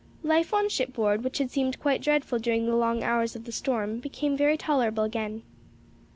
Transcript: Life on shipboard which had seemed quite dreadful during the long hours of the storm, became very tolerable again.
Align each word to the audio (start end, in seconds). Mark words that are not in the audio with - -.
Life 0.23 0.51
on 0.51 0.67
shipboard 0.67 1.23
which 1.23 1.37
had 1.37 1.51
seemed 1.51 1.79
quite 1.79 2.01
dreadful 2.01 2.39
during 2.39 2.65
the 2.65 2.75
long 2.75 3.03
hours 3.03 3.35
of 3.35 3.43
the 3.45 3.51
storm, 3.51 3.99
became 3.99 4.35
very 4.35 4.57
tolerable 4.57 5.03
again. 5.03 5.43